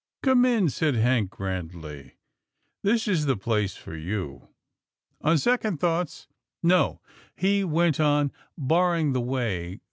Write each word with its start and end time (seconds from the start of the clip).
"Come 0.23 0.45
in," 0.45 0.67
said 0.69 0.95
Hank 0.95 1.29
grandly," 1.29 2.15
this 2.81 3.07
is 3.07 3.27
the 3.27 3.37
place 3.37 3.75
for 3.75 3.95
you. 3.95 4.47
On 5.21 5.37
second 5.37 5.79
thoughts, 5.79 6.27
no," 6.63 7.01
he 7.35 7.63
went 7.63 7.99
on, 7.99 8.31
barring 8.57 9.13
the 9.13 9.21
way. 9.21 9.79